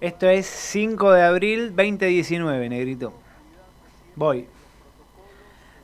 Esto 0.00 0.30
es 0.30 0.46
5 0.46 1.12
de 1.12 1.22
abril 1.22 1.76
2019, 1.76 2.70
negrito. 2.70 3.12
Voy. 4.16 4.46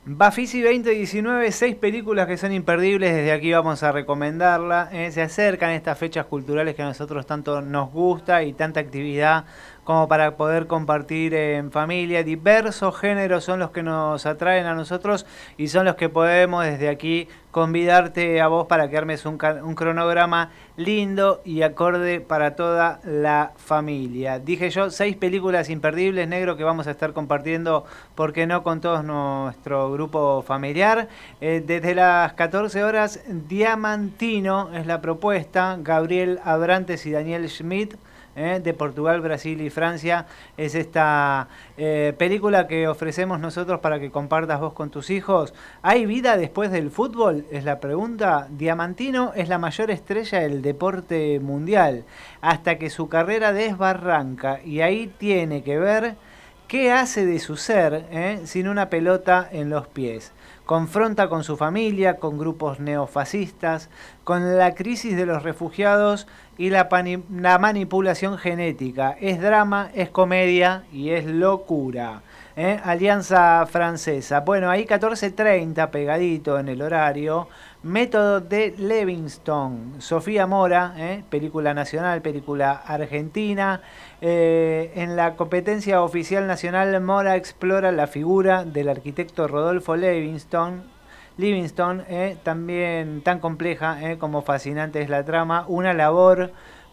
Bafisi 0.05 0.61
2019, 0.61 1.51
seis 1.51 1.75
películas 1.75 2.27
que 2.27 2.37
son 2.37 2.51
imperdibles, 2.51 3.13
desde 3.13 3.31
aquí 3.31 3.51
vamos 3.51 3.83
a 3.83 3.91
recomendarla. 3.91 4.89
Eh, 4.91 5.11
se 5.11 5.21
acercan 5.21 5.71
estas 5.71 5.99
fechas 5.99 6.25
culturales 6.25 6.75
que 6.75 6.81
a 6.81 6.85
nosotros 6.85 7.27
tanto 7.27 7.61
nos 7.61 7.91
gusta 7.91 8.41
y 8.41 8.53
tanta 8.53 8.79
actividad 8.79 9.45
como 9.87 10.09
para 10.09 10.35
poder 10.35 10.67
compartir 10.67 11.33
en 11.33 11.71
familia. 11.71 12.21
Diversos 12.21 12.93
géneros 12.99 13.45
son 13.45 13.59
los 13.59 13.71
que 13.71 13.83
nos 13.83 14.25
atraen 14.25 14.65
a 14.65 14.73
nosotros 14.73 15.25
y 15.55 15.69
son 15.69 15.85
los 15.85 15.95
que 15.95 16.09
podemos 16.09 16.65
desde 16.65 16.89
aquí 16.89 17.29
convidarte 17.51 18.41
a 18.41 18.49
vos 18.49 18.67
para 18.67 18.89
que 18.89 18.97
armes 18.97 19.25
un, 19.25 19.37
cronograma 19.37 20.51
lindo 20.75 21.41
y 21.45 21.61
acorde 21.61 22.19
para 22.19 22.57
toda 22.57 22.99
la 23.05 23.53
familia. 23.55 24.39
Dije 24.39 24.69
yo, 24.71 24.89
seis 24.89 25.15
películas 25.15 25.69
imperdibles, 25.69 26.27
negro, 26.27 26.57
que 26.57 26.65
vamos 26.65 26.87
a 26.87 26.91
estar 26.91 27.13
compartiendo, 27.13 27.85
¿por 28.13 28.33
qué 28.33 28.45
no?, 28.45 28.63
con 28.63 28.81
todo 28.81 29.03
nuestro 29.03 29.89
grupo 29.89 30.43
familiar. 30.45 31.07
Eh, 31.39 31.63
desde 31.65 31.95
las 31.95 32.33
14 32.33 32.83
horas, 32.83 33.21
Diamantino 33.29 34.69
es 34.73 34.85
la 34.85 34.99
propuesta, 34.99 35.77
Gabriel 35.79 36.41
Abrantes 36.43 37.05
y 37.05 37.11
Daniel 37.11 37.47
Schmidt 37.49 37.95
¿eh? 38.37 38.61
de 38.63 38.73
Portugal, 38.73 39.19
Brasil 39.19 39.59
y 39.59 39.69
Francia. 39.69 40.27
Es 40.55 40.75
esta 40.75 41.49
eh, 41.75 42.13
película 42.17 42.67
que 42.67 42.87
ofrecemos 42.87 43.39
nosotros 43.39 43.81
para 43.81 43.99
que 43.99 44.11
compartas 44.11 44.61
vos 44.61 44.73
con 44.73 44.89
tus 44.89 45.09
hijos. 45.09 45.53
¿Hay 45.81 46.05
vida 46.05 46.37
después 46.37 46.71
del 46.71 46.91
fútbol? 46.91 47.45
Es 47.51 47.65
la 47.65 47.79
pregunta. 47.81 48.47
Diamantino 48.49 49.33
es 49.35 49.49
la 49.49 49.57
mayor 49.57 49.91
estrella 49.91 50.39
del 50.39 50.61
deporte 50.61 51.39
mundial 51.41 52.05
hasta 52.41 52.77
que 52.77 52.89
su 52.89 53.09
carrera 53.09 53.51
desbarranca 53.51 54.61
y 54.63 54.81
ahí 54.81 55.11
tiene 55.17 55.63
que 55.63 55.79
ver 55.79 56.15
qué 56.67 56.91
hace 56.91 57.25
de 57.25 57.39
su 57.39 57.57
ser 57.57 58.05
¿eh? 58.11 58.41
sin 58.45 58.67
una 58.67 58.89
pelota 58.89 59.47
en 59.51 59.69
los 59.69 59.87
pies 59.87 60.31
confronta 60.67 61.29
con 61.29 61.45
su 61.45 61.55
familia, 61.55 62.17
con 62.17 62.37
grupos 62.37 62.79
neofascistas, 62.81 63.89
con 64.25 64.57
la 64.57 64.75
crisis 64.75 65.15
de 65.15 65.25
los 65.25 65.41
refugiados 65.41 66.27
y 66.57 66.69
la, 66.69 66.87
manipulación 67.59 68.37
genética. 68.37 69.15
Es 69.19 69.41
drama, 69.41 69.91
es 69.93 70.09
comedia 70.09 70.83
y 70.91 71.11
es 71.11 71.25
locura. 71.25 72.21
¿eh? 72.55 72.79
Alianza 72.83 73.65
Francesa. 73.67 74.39
Bueno, 74.41 74.69
ahí 74.69 74.85
14.30 74.85 75.89
pegadito 75.89 76.59
en 76.59 76.69
el 76.69 76.81
horario. 76.81 77.47
Método 77.83 78.41
de 78.41 78.73
Levingston. 78.77 80.01
Sofía 80.01 80.47
Mora, 80.47 80.95
¿eh? 80.97 81.23
película 81.29 81.73
nacional, 81.75 82.21
película 82.21 82.71
argentina. 82.71 83.81
Eh, 84.19 84.91
en 84.95 85.15
la 85.15 85.35
competencia 85.35 86.01
oficial 86.01 86.47
nacional, 86.47 86.99
Mora 87.01 87.35
explora 87.35 87.91
la 87.91 88.07
figura 88.07 88.65
del 88.65 88.89
arquitecto 88.89 89.47
Rodolfo 89.47 89.95
Livingston, 89.95 90.83
Livingston, 91.37 92.03
eh, 92.09 92.35
también 92.41 93.21
tan 93.21 93.39
compleja 93.39 94.01
eh, 94.01 94.17
como 94.17 94.41
fascinante 94.41 95.01
es 95.01 95.09
la 95.09 95.23
trama, 95.23 95.65
una 95.67 95.93
labor 95.93 96.51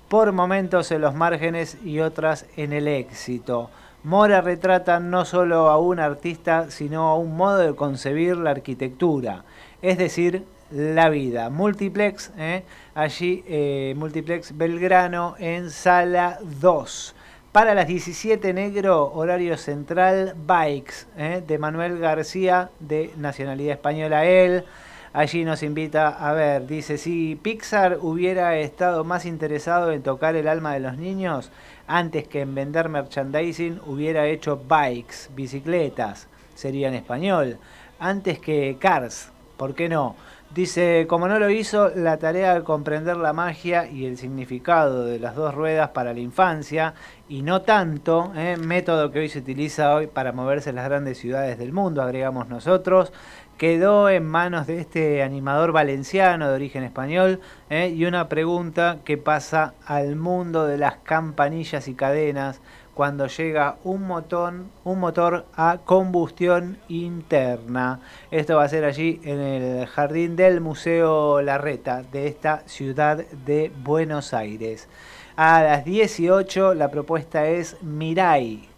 por 0.09 0.33
momentos 0.33 0.91
en 0.93 1.01
los 1.01 1.15
márgenes 1.15 1.79
y 1.83 2.01
otras 2.01 2.47
en 2.57 2.75
el 2.75 2.87
éxito. 2.87 3.71
Mora 4.03 4.43
retrata 4.43 5.01
no 5.01 5.25
solo 5.25 5.71
a 5.71 5.79
un 5.79 5.99
artista, 5.99 6.71
sino 6.71 7.09
a 7.09 7.17
un 7.17 7.37
modo 7.37 7.57
de 7.57 7.75
concebir 7.75 8.37
la 8.37 8.51
arquitectura, 8.51 9.45
es 9.81 9.97
decir, 9.97 10.45
la 10.71 11.09
vida. 11.09 11.49
Multiplex, 11.49 12.31
eh, 12.37 12.65
allí 12.95 13.95
Multiplex 13.97 14.57
Belgrano 14.59 15.37
en 15.39 15.71
sala 15.71 16.39
2. 16.61 17.15
Para 17.55 17.77
las 17.77 17.87
17 17.87 18.53
negro, 18.53 19.13
horario 19.15 19.57
central, 19.57 20.35
Bikes, 20.45 21.07
eh, 21.17 21.41
de 21.47 21.57
Manuel 21.57 22.01
García, 22.01 22.71
de 22.81 23.13
nacionalidad 23.17 23.75
española 23.75 24.25
él. 24.25 24.65
Allí 25.13 25.45
nos 25.45 25.63
invita 25.63 26.09
a 26.09 26.33
ver, 26.33 26.67
dice, 26.67 26.99
si 26.99 27.37
Pixar 27.37 27.99
hubiera 28.01 28.59
estado 28.59 29.05
más 29.05 29.25
interesado 29.25 29.93
en 29.93 30.03
tocar 30.03 30.35
el 30.35 30.49
alma 30.49 30.75
de 30.75 30.81
los 30.81 30.99
niños, 30.99 31.53
antes 31.87 32.27
que 32.27 32.41
en 32.41 32.57
vender 32.57 32.89
merchandising, 32.89 33.81
hubiera 33.87 34.27
hecho 34.27 34.57
bikes, 34.57 35.29
bicicletas, 35.37 36.27
sería 36.57 36.89
en 36.89 36.95
español, 36.95 37.59
antes 38.01 38.41
que 38.41 38.79
cars, 38.81 39.31
¿por 39.57 39.77
qué 39.77 39.89
no? 39.89 40.17
Dice, 40.55 41.07
como 41.09 41.27
no 41.27 41.41
lo 41.41 41.51
hizo, 41.51 41.89
la 41.97 42.17
tarea 42.19 42.55
de 42.55 42.63
comprender 42.63 43.17
la 43.17 43.33
magia 43.33 43.91
y 43.91 44.07
el 44.07 44.17
significado 44.17 45.05
de 45.05 45.19
las 45.19 45.35
dos 45.35 45.53
ruedas 45.53 45.89
para 45.89 46.15
la 46.15 46.21
infancia, 46.21 46.95
y 47.29 47.43
no 47.43 47.63
tanto, 47.63 48.33
¿eh? 48.37 48.57
método 48.57 49.11
que 49.11 49.19
hoy 49.19 49.29
se 49.29 49.41
utiliza 49.41 49.93
hoy 49.93 50.07
para 50.07 50.31
moverse 50.31 50.71
en 50.71 50.77
las 50.77 50.85
grandes 50.85 51.19
ciudades 51.19 51.59
del 51.59 51.73
mundo, 51.73 52.03
agregamos 52.03 52.49
nosotros, 52.49 53.13
quedó 53.59 54.09
en 54.09 54.27
manos 54.27 54.69
de 54.69 54.79
este 54.79 55.25
animador 55.25 55.73
valenciano 55.73 56.49
de 56.49 56.55
origen 56.55 56.85
español, 56.85 57.41
¿eh? 57.69 57.89
y 57.89 58.05
una 58.05 58.29
pregunta 58.29 58.99
que 59.05 59.17
pasa 59.19 59.75
al 59.85 60.15
mundo 60.15 60.69
de 60.69 60.79
las 60.79 60.99
campanillas 60.99 61.89
y 61.89 61.95
cadenas, 61.95 62.61
cuando 62.95 63.27
llega 63.27 63.77
un 63.85 64.07
motor, 64.07 64.55
un 64.85 65.01
motor 65.01 65.47
a 65.57 65.79
combustión 65.85 66.79
interna. 66.89 68.01
Esto 68.31 68.57
va 68.57 68.65
a 68.65 68.69
ser 68.69 68.85
allí 68.85 69.21
en 69.25 69.41
el 69.41 69.87
jardín 69.87 70.37
del 70.37 70.61
Museo 70.61 71.43
Larreta 71.43 72.03
de 72.03 72.29
esta 72.29 72.63
ciudad 72.67 73.19
de 73.19 73.73
Buenos 73.83 74.33
Aires. 74.33 74.89
A 75.37 75.63
las 75.63 75.85
18 75.85 76.75
la 76.75 76.91
propuesta 76.91 77.49
es 77.49 77.83
Mirai. 77.83 78.69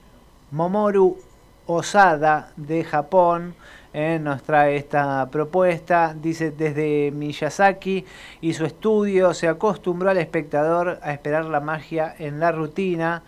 Momoru 0.51 1.19
Osada 1.67 2.53
de 2.57 2.85
Japón 2.85 3.55
eh, 3.93 4.19
nos 4.19 4.43
trae 4.43 4.77
esta 4.77 5.29
propuesta. 5.31 6.15
Dice, 6.15 6.53
desde 6.53 7.11
Miyazaki 7.11 8.07
y 8.41 8.55
su 8.55 8.65
estudio 8.65 9.35
se 9.35 9.49
acostumbró 9.49 10.11
al 10.11 10.19
espectador 10.19 11.01
a 11.03 11.13
esperar 11.13 11.45
la 11.45 11.61
magia 11.61 12.15
en 12.19 12.41
la 12.41 12.53
rutina 12.53 13.23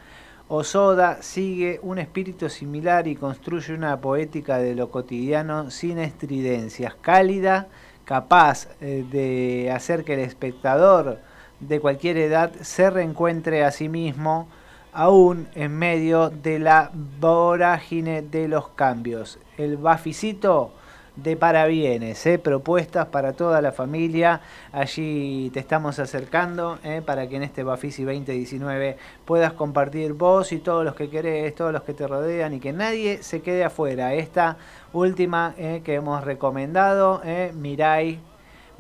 Osoda 0.50 1.19
sigue 1.20 1.78
un 1.82 1.98
espíritu 1.98 2.48
similar 2.48 3.06
y 3.06 3.16
construye 3.16 3.75
una 3.75 4.00
poética 4.00 4.56
de 4.56 4.75
lo 4.75 4.91
cotidiano 4.91 5.70
sin 5.70 5.98
estridencias, 5.98 6.94
cálida, 6.94 7.69
capaz 8.06 8.69
eh, 8.81 9.04
de 9.10 9.70
hacer 9.70 10.04
que 10.04 10.14
el 10.14 10.20
espectador 10.20 11.19
de 11.60 11.81
cualquier 11.81 12.16
edad 12.16 12.50
se 12.62 12.88
reencuentre 12.88 13.62
a 13.62 13.70
sí 13.70 13.91
mismo, 13.91 14.48
aún 14.94 15.48
en 15.54 15.76
medio 15.76 16.31
de 16.31 16.58
la 16.58 16.91
vorágine 17.20 18.22
de 18.22 18.48
los 18.48 18.70
cambios. 18.70 19.38
El 19.58 19.76
baficito 19.76 20.72
de 21.22 21.36
parabienes, 21.36 22.24
¿eh? 22.26 22.38
propuestas 22.38 23.06
para 23.06 23.32
toda 23.32 23.60
la 23.60 23.72
familia. 23.72 24.40
Allí 24.72 25.50
te 25.52 25.60
estamos 25.60 25.98
acercando 25.98 26.78
¿eh? 26.84 27.02
para 27.04 27.28
que 27.28 27.36
en 27.36 27.42
este 27.42 27.64
Bafisi 27.64 28.04
2019 28.04 28.96
puedas 29.24 29.52
compartir 29.52 30.12
vos 30.12 30.52
y 30.52 30.58
todos 30.58 30.84
los 30.84 30.94
que 30.94 31.10
querés, 31.10 31.54
todos 31.54 31.72
los 31.72 31.82
que 31.82 31.94
te 31.94 32.06
rodean 32.06 32.54
y 32.54 32.60
que 32.60 32.72
nadie 32.72 33.22
se 33.22 33.42
quede 33.42 33.64
afuera. 33.64 34.14
Esta 34.14 34.56
última 34.92 35.54
¿eh? 35.58 35.82
que 35.84 35.94
hemos 35.94 36.22
recomendado, 36.24 37.20
Mirai, 37.54 38.20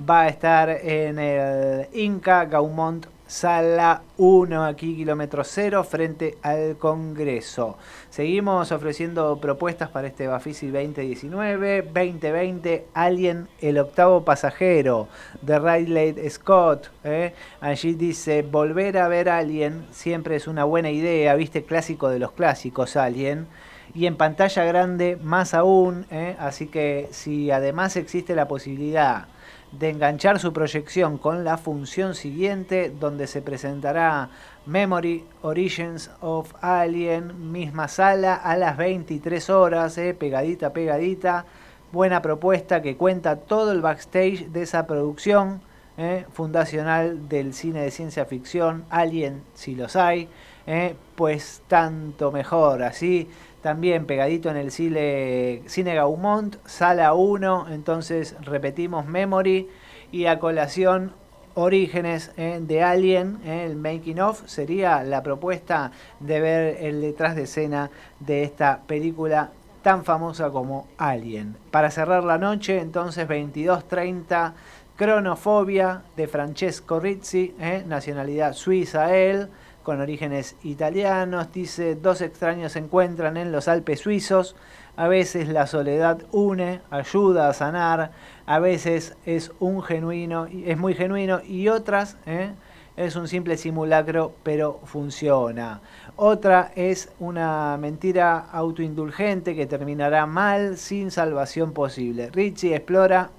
va 0.08 0.22
a 0.22 0.28
estar 0.28 0.70
en 0.70 1.18
el 1.18 1.88
Inca 1.92 2.44
Gaumont 2.44 3.06
Sala 3.28 4.04
1, 4.16 4.64
aquí 4.64 4.96
kilómetro 4.96 5.44
cero, 5.44 5.84
frente 5.84 6.38
al 6.40 6.78
Congreso. 6.78 7.76
Seguimos 8.08 8.72
ofreciendo 8.72 9.38
propuestas 9.38 9.90
para 9.90 10.08
este 10.08 10.26
Bafisi 10.26 10.68
2019, 10.68 11.82
2020, 11.82 12.86
Alien, 12.94 13.46
el 13.60 13.76
octavo 13.76 14.24
pasajero, 14.24 15.08
de 15.42 15.58
Riley 15.58 16.30
Scott. 16.30 16.88
¿eh? 17.04 17.34
Allí 17.60 17.92
dice, 17.92 18.40
volver 18.40 18.96
a 18.96 19.08
ver 19.08 19.28
Alien 19.28 19.86
siempre 19.90 20.36
es 20.36 20.48
una 20.48 20.64
buena 20.64 20.90
idea, 20.90 21.34
viste, 21.34 21.64
clásico 21.64 22.08
de 22.08 22.20
los 22.20 22.32
clásicos, 22.32 22.96
Alien. 22.96 23.46
Y 23.92 24.06
en 24.06 24.16
pantalla 24.16 24.64
grande 24.64 25.18
más 25.22 25.52
aún, 25.52 26.06
¿eh? 26.10 26.34
así 26.38 26.68
que 26.68 27.08
si 27.10 27.50
además 27.50 27.96
existe 27.96 28.34
la 28.34 28.48
posibilidad 28.48 29.28
de 29.72 29.90
enganchar 29.90 30.38
su 30.38 30.52
proyección 30.52 31.18
con 31.18 31.44
la 31.44 31.58
función 31.58 32.14
siguiente 32.14 32.92
donde 32.98 33.26
se 33.26 33.42
presentará 33.42 34.30
Memory 34.66 35.24
Origins 35.42 36.10
of 36.20 36.52
Alien, 36.60 37.52
misma 37.52 37.88
sala 37.88 38.34
a 38.34 38.56
las 38.56 38.76
23 38.76 39.50
horas, 39.50 39.96
eh, 39.98 40.14
pegadita, 40.14 40.72
pegadita. 40.72 41.44
Buena 41.90 42.20
propuesta 42.20 42.82
que 42.82 42.96
cuenta 42.96 43.36
todo 43.36 43.72
el 43.72 43.80
backstage 43.80 44.48
de 44.48 44.62
esa 44.62 44.86
producción 44.86 45.62
eh, 45.96 46.26
fundacional 46.32 47.28
del 47.28 47.54
cine 47.54 47.80
de 47.80 47.90
ciencia 47.90 48.24
ficción, 48.24 48.84
Alien, 48.90 49.42
si 49.54 49.74
los 49.74 49.96
hay, 49.96 50.28
eh, 50.66 50.94
pues 51.16 51.62
tanto 51.66 52.30
mejor. 52.30 52.82
Así 52.82 53.28
también 53.62 54.06
pegadito 54.06 54.50
en 54.50 54.56
el 54.56 54.70
cine, 54.70 55.62
cine 55.66 55.94
Gaumont, 55.94 56.56
sala 56.66 57.12
1, 57.14 57.68
entonces 57.70 58.36
repetimos 58.42 59.06
Memory 59.06 59.68
y 60.12 60.26
a 60.26 60.38
colación 60.38 61.12
Orígenes 61.54 62.30
de 62.36 62.82
Alien, 62.84 63.40
el 63.44 63.74
making 63.74 64.20
of, 64.20 64.46
sería 64.46 65.02
la 65.02 65.24
propuesta 65.24 65.90
de 66.20 66.40
ver 66.40 66.76
el 66.84 67.00
detrás 67.00 67.34
de 67.34 67.42
escena 67.42 67.90
de 68.20 68.44
esta 68.44 68.82
película 68.86 69.50
tan 69.82 70.04
famosa 70.04 70.50
como 70.50 70.86
Alien. 70.98 71.56
Para 71.72 71.90
cerrar 71.90 72.22
la 72.22 72.38
noche, 72.38 72.78
entonces 72.78 73.26
22.30, 73.26 74.52
Cronofobia 74.94 76.02
de 76.16 76.28
Francesco 76.28 77.00
Rizzi, 77.00 77.56
nacionalidad 77.86 78.52
suiza 78.52 79.16
él 79.16 79.48
con 79.88 80.02
orígenes 80.02 80.54
italianos. 80.64 81.50
Dice, 81.50 81.94
dos 81.94 82.20
extraños 82.20 82.72
se 82.72 82.78
encuentran 82.78 83.38
en 83.38 83.52
los 83.52 83.68
Alpes 83.68 84.00
suizos. 84.00 84.54
A 84.96 85.08
veces 85.08 85.48
la 85.48 85.66
soledad 85.66 86.18
une, 86.30 86.82
ayuda 86.90 87.48
a 87.48 87.54
sanar. 87.54 88.10
A 88.44 88.58
veces 88.58 89.16
es 89.24 89.50
un 89.60 89.82
genuino, 89.82 90.44
es 90.44 90.76
muy 90.76 90.92
genuino 90.92 91.40
y 91.42 91.68
otras 91.68 92.18
¿eh? 92.26 92.50
es 92.98 93.16
un 93.16 93.28
simple 93.28 93.56
simulacro, 93.56 94.34
pero 94.42 94.78
funciona. 94.84 95.80
Otra 96.16 96.70
es 96.76 97.10
una 97.18 97.78
mentira 97.78 98.40
autoindulgente 98.40 99.56
que 99.56 99.64
terminará 99.64 100.26
mal 100.26 100.76
sin 100.76 101.10
salvación 101.10 101.72
posible. 101.72 102.28
Richie 102.30 102.76
explora 102.76 103.30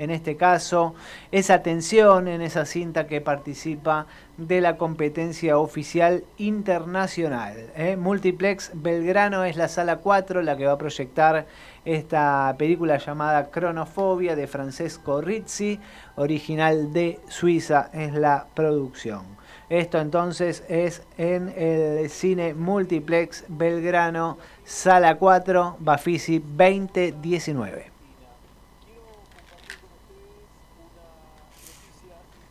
en 0.00 0.10
este 0.10 0.36
caso, 0.36 0.94
esa 1.30 1.62
tensión 1.62 2.26
en 2.26 2.40
esa 2.40 2.64
cinta 2.64 3.06
que 3.06 3.20
participa 3.20 4.06
de 4.38 4.62
la 4.62 4.78
competencia 4.78 5.58
oficial 5.58 6.24
internacional. 6.38 7.70
¿eh? 7.76 7.98
Multiplex 7.98 8.70
Belgrano 8.72 9.44
es 9.44 9.56
la 9.56 9.68
sala 9.68 9.96
4 9.96 10.40
la 10.40 10.56
que 10.56 10.64
va 10.64 10.72
a 10.72 10.78
proyectar 10.78 11.46
esta 11.84 12.54
película 12.56 12.96
llamada 12.96 13.50
Cronofobia 13.50 14.34
de 14.36 14.46
Francesco 14.46 15.20
Rizzi, 15.20 15.78
original 16.16 16.94
de 16.94 17.20
Suiza 17.28 17.90
es 17.92 18.14
la 18.14 18.46
producción. 18.54 19.38
Esto 19.68 20.00
entonces 20.00 20.64
es 20.70 21.02
en 21.18 21.52
el 21.54 22.08
cine 22.08 22.54
Multiplex 22.54 23.44
Belgrano, 23.48 24.38
sala 24.64 25.16
4, 25.16 25.76
Bafisi 25.78 26.38
2019. 26.38 27.89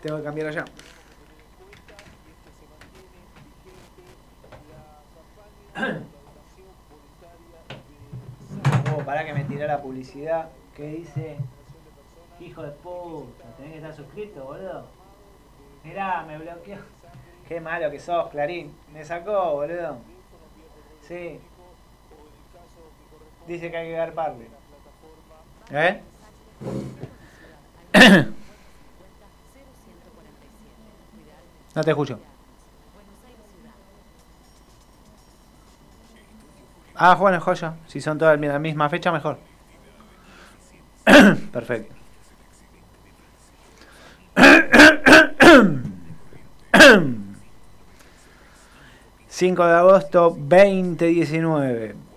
Tengo 0.02 0.18
que 0.18 0.24
cambiar 0.24 0.48
allá. 0.48 0.66
Oh, 8.92 9.04
para 9.04 9.24
que 9.24 9.34
me 9.34 9.44
tire 9.44 9.68
la 9.68 9.80
publicidad 9.82 10.50
que 10.76 10.84
dice 10.88 11.38
Hijo 12.40 12.64
de 12.64 12.72
puta, 12.72 13.44
tenés 13.58 13.72
que 13.74 13.78
estar 13.78 13.96
suscrito, 13.96 14.44
boludo. 14.46 14.86
Mirá, 15.84 16.24
me 16.24 16.38
bloqueó. 16.38 16.78
Qué 17.48 17.62
malo 17.62 17.92
que 17.92 18.00
sos, 18.00 18.30
Clarín. 18.30 18.74
Me 18.94 19.06
sacó, 19.06 19.56
boludo. 19.56 19.98
Sí. 21.08 21.40
Dice 23.48 23.70
que 23.70 23.78
hay 23.78 23.88
que 23.88 23.94
garparle. 23.94 24.48
¿Eh? 25.72 26.02
No 31.76 31.84
te 31.84 31.92
escucho. 31.92 32.20
Ah, 36.96 37.16
bueno, 37.16 37.40
joya. 37.40 37.76
Si 37.88 38.02
son 38.02 38.18
todas 38.18 38.40
la 38.40 38.60
misma 38.60 38.90
fecha, 38.90 39.12
mejor. 39.12 39.38
Perfecto. 41.52 41.96
5 49.30 49.66
de 49.66 49.74
agosto 49.74 50.36
2019. 50.38 52.09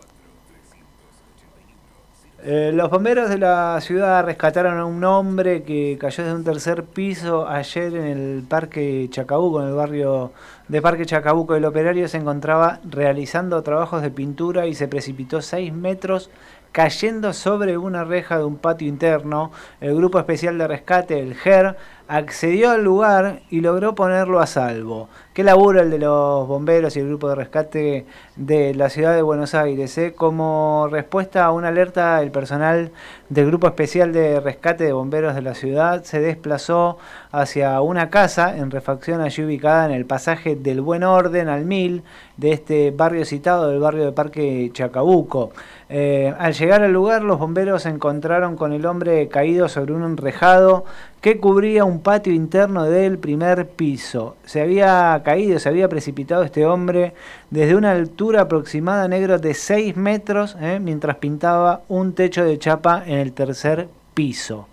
Eh, 2.45 2.73
los 2.75 2.91
bomberos 2.91 3.31
de 3.31 3.39
la 3.39 3.81
ciudad 3.81 4.25
rescataron 4.25 4.77
a 4.77 4.85
un 4.85 5.05
hombre 5.05 5.63
que 5.63 5.97
cayó 6.01 6.25
desde 6.25 6.37
un 6.37 6.43
tercer 6.43 6.83
piso 6.83 7.47
ayer 7.47 7.95
en 7.95 8.05
el 8.05 8.43
Parque 8.43 9.07
Chacabuco, 9.13 9.63
en 9.63 9.69
el 9.69 9.75
barrio 9.75 10.33
de 10.67 10.83
Parque 10.83 11.07
Chacabuco. 11.07 11.55
El 11.55 11.65
operario 11.65 12.09
se 12.09 12.17
encontraba 12.17 12.81
realizando 12.83 13.63
trabajos 13.63 14.03
de 14.03 14.11
pintura 14.11 14.67
y 14.67 14.75
se 14.75 14.89
precipitó 14.89 15.41
6 15.41 15.73
metros 15.73 16.31
cayendo 16.73 17.33
sobre 17.35 17.79
una 17.79 18.05
reja 18.05 18.39
de 18.39 18.45
un 18.45 18.57
patio 18.57 18.89
interno. 18.89 19.53
El 19.81 19.95
grupo 19.95 20.19
especial 20.19 20.59
de 20.59 20.67
rescate, 20.67 21.21
el 21.21 21.35
GER, 21.35 21.77
accedió 22.09 22.73
al 22.73 22.85
lugar 22.85 23.41
y 23.49 23.61
logró 23.61 23.95
ponerlo 23.95 24.41
a 24.41 24.47
salvo. 24.47 25.09
Qué 25.33 25.43
laburo 25.45 25.81
el 25.81 25.91
de 25.91 25.99
los 25.99 26.47
bomberos 26.47 26.95
y 26.95 27.01
el 27.01 27.09
grupo 27.09 27.29
de 27.31 27.37
rescate 27.37 28.07
de 28.37 28.75
la 28.75 28.91
ciudad 28.91 29.15
de 29.15 29.23
Buenos 29.23 29.55
Aires. 29.55 29.97
¿eh? 29.97 30.13
Como 30.15 30.89
respuesta 30.91 31.47
a 31.47 31.53
una 31.53 31.69
alerta, 31.69 32.21
el 32.21 32.31
personal 32.31 32.91
del 33.31 33.47
grupo 33.47 33.67
especial 33.67 34.13
de 34.13 34.41
rescate 34.41 34.85
de 34.85 34.93
bomberos 34.93 35.35
de 35.35 35.41
la 35.41 35.55
ciudad 35.55 36.05
se 36.05 36.21
desplazó 36.21 36.99
hacia 37.31 37.81
una 37.81 38.11
casa 38.11 38.59
en 38.59 38.71
refacción 38.71 39.23
allí 39.23 39.43
ubicada 39.43 39.87
en 39.87 39.93
el 39.93 40.05
pasaje 40.05 40.55
del 40.55 40.83
Buen 40.83 41.05
Orden 41.05 41.49
al 41.49 41.65
Mil 41.65 42.03
de 42.37 42.53
este 42.53 42.91
barrio 42.91 43.25
citado, 43.25 43.69
del 43.69 43.81
barrio 43.81 44.05
de 44.05 44.13
Parque 44.13 44.71
Chacabuco. 44.75 45.53
Eh, 45.95 46.33
al 46.39 46.55
llegar 46.55 46.83
al 46.83 46.91
lugar, 46.91 47.23
los 47.23 47.39
bomberos 47.39 47.83
se 47.83 47.91
encontraron 47.91 48.57
con 48.57 48.73
el 48.73 48.87
hombre 48.87 49.29
caído 49.29 49.69
sobre 49.69 49.93
un 49.93 50.05
enrejado 50.05 50.87
que 51.21 51.37
cubría 51.37 51.85
un 51.85 52.01
patio 52.01 52.33
interno 52.33 52.85
del 52.85 53.19
primer 53.19 53.69
piso. 53.69 54.37
Se 54.47 54.63
había 54.63 55.21
caído, 55.23 55.59
se 55.59 55.69
había 55.69 55.91
precipitado 55.91 56.45
este 56.45 56.65
hombre 56.65 57.13
desde 57.51 57.77
una 57.77 57.91
altura 57.91 58.41
aproximada 58.41 59.07
negro 59.07 59.39
de 59.39 59.53
6 59.53 59.95
metros 59.99 60.57
eh, 60.63 60.81
mientras 60.81 61.17
pintaba 61.17 61.83
un 61.89 62.15
techo 62.15 62.43
de 62.43 62.59
chapa 62.59 63.03
en 63.05 63.19
el 63.19 63.35
tercer 63.35 63.87
piso. 64.15 64.69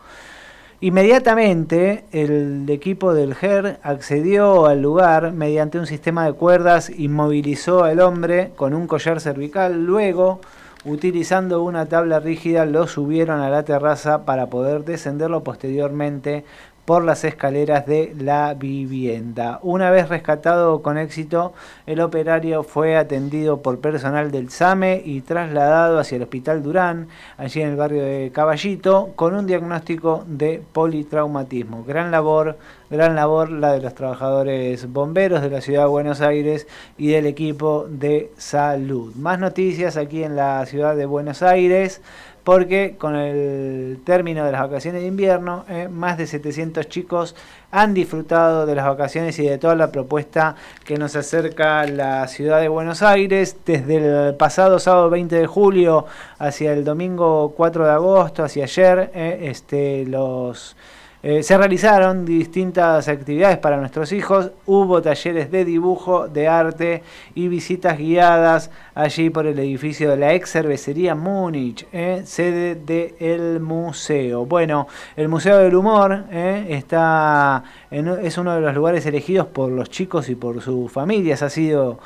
Inmediatamente 0.79 2.05
el 2.13 2.65
equipo 2.69 3.13
del 3.13 3.35
GER 3.35 3.79
accedió 3.83 4.67
al 4.67 4.81
lugar 4.81 5.33
mediante 5.33 5.77
un 5.77 5.85
sistema 5.85 6.23
de 6.23 6.31
cuerdas, 6.31 6.89
inmovilizó 6.89 7.83
al 7.83 7.99
hombre 7.99 8.51
con 8.55 8.73
un 8.73 8.87
collar 8.87 9.19
cervical, 9.19 9.85
luego 9.85 10.39
utilizando 10.85 11.61
una 11.63 11.87
tabla 11.87 12.19
rígida 12.19 12.65
lo 12.65 12.87
subieron 12.87 13.41
a 13.41 13.49
la 13.49 13.63
terraza 13.63 14.25
para 14.25 14.47
poder 14.47 14.85
descenderlo 14.85 15.43
posteriormente 15.43 16.45
por 16.89 17.05
las 17.05 17.23
escaleras 17.23 17.85
de 17.85 18.15
la 18.17 18.55
vivienda. 18.55 19.59
Una 19.61 19.91
vez 19.91 20.09
rescatado 20.09 20.81
con 20.81 20.97
éxito, 20.97 21.53
el 21.85 22.01
operario 22.01 22.63
fue 22.63 22.97
atendido 22.97 23.61
por 23.61 23.79
personal 23.79 24.31
del 24.31 24.49
SAME 24.49 24.99
y 25.05 25.21
trasladado 25.21 25.99
hacia 25.99 26.15
el 26.15 26.23
Hospital 26.23 26.63
Durán, 26.63 27.07
allí 27.37 27.61
en 27.61 27.69
el 27.69 27.75
barrio 27.75 28.01
de 28.01 28.31
Caballito, 28.33 29.11
con 29.15 29.35
un 29.35 29.45
diagnóstico 29.45 30.23
de 30.25 30.63
politraumatismo. 30.73 31.83
Gran 31.83 32.09
labor, 32.09 32.57
gran 32.89 33.13
labor 33.13 33.51
la 33.51 33.73
de 33.73 33.81
los 33.81 33.93
trabajadores 33.93 34.91
bomberos 34.91 35.43
de 35.43 35.51
la 35.51 35.61
ciudad 35.61 35.83
de 35.83 35.89
Buenos 35.89 36.21
Aires 36.21 36.65
y 36.97 37.09
del 37.09 37.27
equipo 37.27 37.85
de 37.87 38.31
salud. 38.37 39.13
Más 39.13 39.37
noticias 39.37 39.95
aquí 39.95 40.23
en 40.23 40.35
la 40.35 40.65
ciudad 40.65 40.95
de 40.95 41.05
Buenos 41.05 41.43
Aires 41.43 42.01
porque 42.49 42.95
con 42.97 43.15
el 43.15 43.99
término 44.03 44.43
de 44.43 44.51
las 44.51 44.61
vacaciones 44.61 45.03
de 45.03 45.07
invierno, 45.07 45.65
eh, 45.69 45.87
más 45.87 46.17
de 46.17 46.25
700 46.25 46.89
chicos 46.89 47.35
han 47.69 47.93
disfrutado 47.93 48.65
de 48.65 48.73
las 48.73 48.87
vacaciones 48.87 49.37
y 49.37 49.45
de 49.45 49.59
toda 49.59 49.75
la 49.75 49.91
propuesta 49.91 50.55
que 50.83 50.97
nos 50.97 51.15
acerca 51.15 51.85
la 51.85 52.27
ciudad 52.27 52.59
de 52.59 52.67
Buenos 52.67 53.03
Aires 53.03 53.55
desde 53.67 54.29
el 54.29 54.33
pasado 54.33 54.79
sábado 54.79 55.11
20 55.11 55.35
de 55.35 55.45
julio 55.45 56.07
hacia 56.39 56.73
el 56.73 56.83
domingo 56.83 57.53
4 57.55 57.85
de 57.85 57.91
agosto, 57.91 58.43
hacia 58.43 58.63
ayer, 58.63 59.11
eh, 59.13 59.41
este, 59.43 60.05
los 60.07 60.75
eh, 61.21 61.43
se 61.43 61.57
realizaron 61.57 62.23
distintas 62.23 63.09
actividades 63.09 63.57
para 63.57 63.75
nuestros 63.75 64.13
hijos, 64.13 64.51
hubo 64.65 65.01
talleres 65.01 65.51
de 65.51 65.65
dibujo, 65.65 66.29
de 66.29 66.47
arte 66.47 67.03
y 67.35 67.49
visitas 67.49 67.97
guiadas 67.97 68.71
allí 68.95 69.29
por 69.29 69.45
el 69.45 69.59
edificio 69.59 70.09
de 70.11 70.15
la 70.15 70.33
ex 70.33 70.49
cervecería 70.49 71.15
Múnich, 71.15 71.85
eh, 71.91 72.21
sede 72.25 72.75
del 72.75 73.59
museo. 73.59 74.45
Bueno, 74.45 74.87
el 75.17 75.27
Museo 75.27 75.57
del 75.57 75.75
Humor 75.75 76.23
eh, 76.31 76.67
está 76.69 77.65
es 77.91 78.37
uno 78.37 78.55
de 78.55 78.61
los 78.61 78.73
lugares 78.73 79.05
elegidos 79.05 79.47
por 79.47 79.71
los 79.71 79.89
chicos 79.89 80.29
y 80.29 80.35
por 80.35 80.61
sus 80.61 80.89
familias, 80.89 81.41
ha 81.41 81.49
sido 81.49 81.99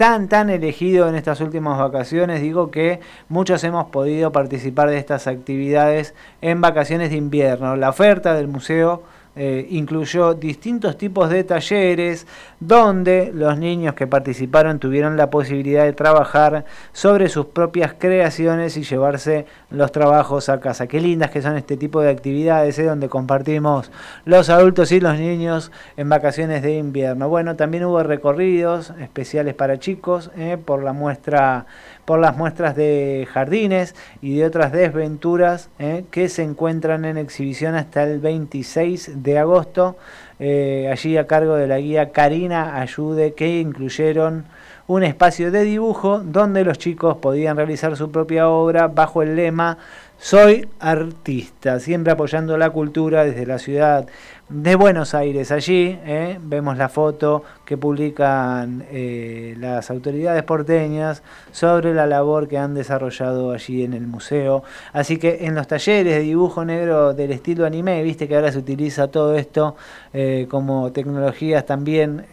tan, 0.00 0.28
tan 0.28 0.48
elegido 0.48 1.10
en 1.10 1.14
estas 1.14 1.42
últimas 1.42 1.78
vacaciones. 1.78 2.40
Digo 2.40 2.70
que 2.70 3.00
muchos 3.28 3.62
hemos 3.64 3.90
podido 3.90 4.32
participar 4.32 4.88
de 4.88 4.96
estas 4.96 5.26
actividades 5.26 6.14
en 6.40 6.62
vacaciones 6.62 7.10
de 7.10 7.16
invierno. 7.16 7.76
La 7.76 7.90
oferta 7.90 8.32
del 8.32 8.48
museo 8.48 9.02
eh, 9.36 9.66
incluyó 9.70 10.34
distintos 10.34 10.98
tipos 10.98 11.30
de 11.30 11.44
talleres 11.44 12.26
donde 12.58 13.30
los 13.32 13.56
niños 13.56 13.94
que 13.94 14.08
participaron 14.08 14.80
tuvieron 14.80 15.16
la 15.16 15.30
posibilidad 15.30 15.84
de 15.84 15.92
trabajar 15.92 16.64
sobre 16.92 17.28
sus 17.28 17.46
propias 17.46 17.94
creaciones 17.96 18.76
y 18.76 18.82
llevarse 18.82 19.46
los 19.70 19.92
trabajos 19.92 20.48
a 20.48 20.58
casa. 20.58 20.88
Qué 20.88 21.00
lindas 21.00 21.30
que 21.30 21.42
son 21.42 21.56
este 21.56 21.76
tipo 21.76 22.00
de 22.00 22.10
actividades 22.10 22.78
¿eh? 22.80 22.84
donde 22.84 23.08
compartimos 23.08 23.92
los 24.24 24.50
adultos 24.50 24.90
y 24.90 25.00
los 25.00 25.16
niños 25.16 25.70
en 25.96 26.08
vacaciones 26.08 26.62
de 26.62 26.76
invierno. 26.76 27.28
Bueno, 27.28 27.54
también 27.54 27.84
hubo 27.84 28.02
recorridos 28.02 28.92
especiales 29.00 29.54
para 29.54 29.78
chicos 29.78 30.32
¿eh? 30.36 30.58
por 30.62 30.82
la 30.82 30.92
muestra 30.92 31.66
por 32.04 32.20
las 32.20 32.36
muestras 32.36 32.76
de 32.76 33.26
jardines 33.32 33.94
y 34.22 34.38
de 34.38 34.44
otras 34.44 34.72
desventuras 34.72 35.70
¿eh? 35.78 36.04
que 36.10 36.28
se 36.28 36.42
encuentran 36.42 37.04
en 37.04 37.18
exhibición 37.18 37.74
hasta 37.74 38.04
el 38.04 38.20
26 38.20 39.22
de 39.22 39.38
agosto, 39.38 39.96
eh, 40.38 40.88
allí 40.90 41.16
a 41.16 41.26
cargo 41.26 41.56
de 41.56 41.66
la 41.66 41.78
guía 41.78 42.12
Karina 42.12 42.80
Ayude, 42.80 43.34
que 43.34 43.60
incluyeron 43.60 44.46
un 44.86 45.04
espacio 45.04 45.52
de 45.52 45.62
dibujo 45.62 46.18
donde 46.18 46.64
los 46.64 46.78
chicos 46.78 47.18
podían 47.18 47.56
realizar 47.56 47.96
su 47.96 48.10
propia 48.10 48.48
obra 48.48 48.88
bajo 48.88 49.22
el 49.22 49.36
lema 49.36 49.78
Soy 50.18 50.68
artista, 50.80 51.80
siempre 51.80 52.12
apoyando 52.12 52.58
la 52.58 52.70
cultura 52.70 53.24
desde 53.24 53.46
la 53.46 53.58
ciudad 53.58 54.06
de 54.50 54.74
Buenos 54.74 55.14
Aires. 55.14 55.52
Allí 55.52 55.96
¿eh? 56.04 56.38
vemos 56.42 56.76
la 56.76 56.88
foto 56.88 57.44
que 57.64 57.76
publican 57.76 58.84
eh, 58.90 59.54
las 59.58 59.92
autoridades 59.92 60.42
porteñas 60.42 61.22
sobre 61.52 61.94
la 61.94 62.06
labor 62.06 62.48
que 62.48 62.58
han 62.58 62.74
desarrollado 62.74 63.52
allí 63.52 63.84
en 63.84 63.94
el 63.94 64.08
museo. 64.08 64.64
Así 64.92 65.18
que 65.18 65.46
en 65.46 65.54
los 65.54 65.68
talleres 65.68 66.16
de 66.16 66.20
dibujo 66.20 66.64
negro 66.64 67.14
del 67.14 67.30
estilo 67.30 67.64
anime, 67.64 68.02
viste 68.02 68.26
que 68.26 68.34
ahora 68.34 68.50
se 68.50 68.58
utiliza 68.58 69.08
todo 69.08 69.36
esto 69.36 69.76
eh, 70.12 70.48
como 70.50 70.90
tecnologías 70.90 71.64
también, 71.64 72.26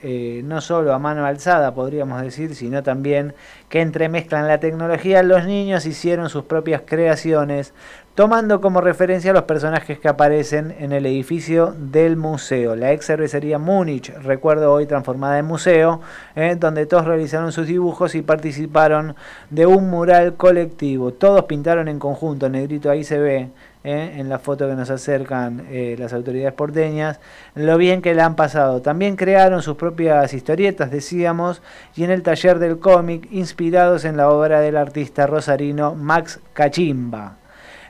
no 0.47 0.61
solo 0.61 0.93
a 0.93 0.99
mano 0.99 1.25
alzada, 1.25 1.75
podríamos 1.75 2.21
decir, 2.21 2.55
sino 2.55 2.81
también 2.81 3.35
que 3.69 3.81
entremezclan 3.81 4.47
la 4.47 4.59
tecnología. 4.59 5.21
Los 5.21 5.45
niños 5.45 5.85
hicieron 5.85 6.29
sus 6.29 6.45
propias 6.45 6.81
creaciones 6.85 7.73
tomando 8.17 8.61
como 8.61 8.81
referencia 8.81 9.29
a 9.29 9.33
los 9.35 9.43
personajes 9.43 9.99
que 9.99 10.07
aparecen 10.07 10.73
en 10.79 10.91
el 10.91 11.05
edificio 11.05 11.75
del 11.77 12.17
museo. 12.17 12.75
La 12.75 12.91
ex 12.91 13.05
cervecería 13.05 13.59
Múnich, 13.59 14.11
recuerdo 14.23 14.73
hoy 14.73 14.87
transformada 14.87 15.37
en 15.37 15.45
museo, 15.45 16.01
eh, 16.35 16.55
donde 16.59 16.87
todos 16.87 17.05
realizaron 17.05 17.51
sus 17.51 17.67
dibujos 17.67 18.15
y 18.15 18.23
participaron 18.23 19.15
de 19.51 19.67
un 19.67 19.91
mural 19.91 20.33
colectivo. 20.33 21.13
Todos 21.13 21.43
pintaron 21.43 21.87
en 21.89 21.99
conjunto, 21.99 22.49
negrito 22.49 22.89
ahí 22.89 23.03
se 23.03 23.19
ve. 23.19 23.49
Eh, 23.83 24.15
en 24.17 24.29
la 24.29 24.39
foto 24.39 24.67
que 24.67 24.73
nos 24.73 24.89
acercan 24.89 25.67
eh, 25.69 25.95
las 25.99 26.11
autoridades 26.11 26.53
porteñas, 26.53 27.19
lo 27.53 27.77
bien 27.77 28.01
que 28.01 28.15
la 28.15 28.25
han 28.25 28.35
pasado. 28.35 28.81
También 28.81 29.15
crearon 29.15 29.61
sus 29.61 29.77
propias 29.77 30.33
historietas, 30.33 30.89
decíamos, 30.89 31.61
y 31.95 32.03
en 32.03 32.09
el 32.09 32.23
taller 32.23 32.57
del 32.57 32.79
cómic, 32.79 33.27
inspirados 33.31 34.05
en 34.05 34.17
la 34.17 34.29
obra 34.29 34.59
del 34.59 34.75
artista 34.75 35.27
rosarino 35.27 35.93
Max 35.93 36.39
Cachimba. 36.53 37.37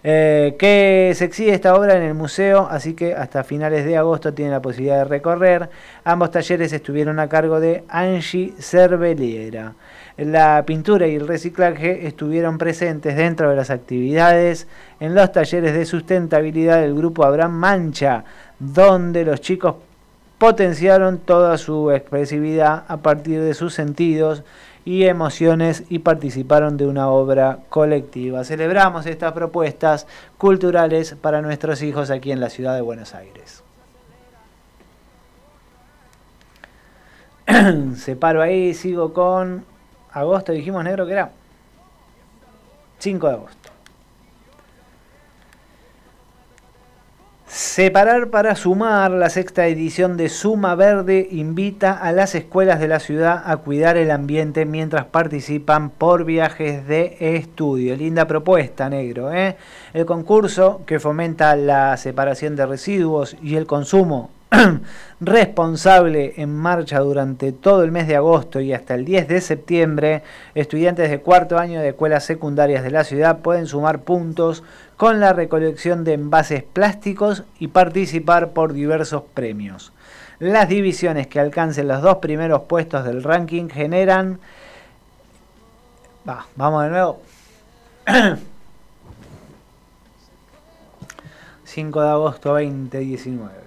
Eh, 0.09 0.55
que 0.57 1.11
se 1.15 1.25
exhibe 1.25 1.53
esta 1.53 1.75
obra 1.75 1.97
en 1.97 2.03
el 2.03 2.13
museo, 2.13 2.65
así 2.71 2.93
que 2.93 3.13
hasta 3.13 3.43
finales 3.43 3.83
de 3.83 3.97
agosto 3.97 4.33
tienen 4.33 4.53
la 4.53 4.61
posibilidad 4.61 4.99
de 4.99 5.03
recorrer. 5.03 5.69
Ambos 6.05 6.31
talleres 6.31 6.71
estuvieron 6.71 7.19
a 7.19 7.27
cargo 7.27 7.59
de 7.59 7.83
Angie 7.89 8.53
Cerveliera. 8.57 9.73
La 10.15 10.63
pintura 10.65 11.07
y 11.07 11.15
el 11.15 11.27
reciclaje 11.27 12.07
estuvieron 12.07 12.57
presentes 12.57 13.17
dentro 13.17 13.49
de 13.49 13.57
las 13.57 13.69
actividades 13.69 14.69
en 15.01 15.13
los 15.13 15.29
talleres 15.33 15.73
de 15.73 15.83
sustentabilidad 15.83 16.79
del 16.79 16.95
grupo 16.95 17.25
Abraham 17.25 17.55
Mancha, 17.55 18.23
donde 18.59 19.25
los 19.25 19.41
chicos 19.41 19.75
potenciaron 20.37 21.17
toda 21.17 21.57
su 21.57 21.91
expresividad 21.91 22.85
a 22.87 22.95
partir 22.95 23.41
de 23.41 23.53
sus 23.53 23.73
sentidos 23.73 24.45
y 24.87 25.03
emociones 25.03 25.83
y 25.89 25.99
participaron 25.99 26.77
de 26.77 26.87
una 26.87 27.09
obra 27.09 27.59
colectiva. 27.67 28.45
Celebramos 28.45 29.05
estas 29.05 29.33
propuestas 29.33 30.07
culturales 30.37 31.13
para 31.19 31.41
nuestros 31.41 31.81
hijos 31.81 32.09
aquí 32.09 32.31
en 32.31 32.39
la 32.39 32.49
ciudad 32.49 32.73
de 32.73 32.79
Buenos 32.79 33.13
Aires. 33.13 33.65
Separo 37.97 38.41
ahí, 38.41 38.73
sigo 38.73 39.11
con 39.11 39.65
agosto, 40.13 40.53
dijimos 40.53 40.85
negro 40.85 41.05
que 41.05 41.11
era 41.11 41.31
5 42.99 43.27
de 43.27 43.33
agosto. 43.33 43.69
Separar 47.57 48.29
para 48.29 48.53
sumar, 48.53 49.09
la 49.09 49.31
sexta 49.31 49.65
edición 49.65 50.15
de 50.15 50.29
Suma 50.29 50.75
Verde 50.75 51.27
invita 51.31 51.93
a 51.93 52.11
las 52.11 52.35
escuelas 52.35 52.79
de 52.79 52.87
la 52.87 52.99
ciudad 52.99 53.41
a 53.47 53.57
cuidar 53.57 53.97
el 53.97 54.11
ambiente 54.11 54.63
mientras 54.65 55.05
participan 55.05 55.89
por 55.89 56.23
viajes 56.23 56.85
de 56.85 57.17
estudio. 57.19 57.95
Linda 57.95 58.27
propuesta, 58.27 58.91
negro. 58.91 59.33
¿eh? 59.33 59.57
El 59.95 60.05
concurso 60.05 60.81
que 60.85 60.99
fomenta 60.99 61.55
la 61.55 61.97
separación 61.97 62.55
de 62.55 62.67
residuos 62.67 63.35
y 63.41 63.55
el 63.55 63.65
consumo 63.65 64.29
responsable 65.19 66.35
en 66.37 66.55
marcha 66.55 66.99
durante 66.99 67.51
todo 67.51 67.83
el 67.83 67.91
mes 67.91 68.07
de 68.07 68.15
agosto 68.15 68.61
y 68.61 68.71
hasta 68.73 68.95
el 68.95 69.03
10 69.03 69.27
de 69.27 69.41
septiembre, 69.41 70.23
estudiantes 70.55 71.09
de 71.09 71.19
cuarto 71.19 71.57
año 71.57 71.81
de 71.81 71.89
escuelas 71.89 72.23
secundarias 72.23 72.83
de 72.83 72.91
la 72.91 73.03
ciudad 73.03 73.39
pueden 73.39 73.67
sumar 73.67 73.99
puntos 74.03 74.63
con 74.95 75.19
la 75.19 75.33
recolección 75.33 76.03
de 76.03 76.13
envases 76.13 76.63
plásticos 76.63 77.43
y 77.59 77.67
participar 77.67 78.51
por 78.51 78.73
diversos 78.73 79.23
premios. 79.33 79.91
Las 80.39 80.69
divisiones 80.69 81.27
que 81.27 81.39
alcancen 81.39 81.87
los 81.87 82.01
dos 82.01 82.17
primeros 82.17 82.63
puestos 82.63 83.03
del 83.05 83.23
ranking 83.23 83.69
generan... 83.69 84.39
vamos 86.55 86.83
de 86.83 86.89
nuevo. 86.89 87.21
5 91.65 92.01
de 92.01 92.09
agosto 92.09 92.53
2019. 92.53 93.66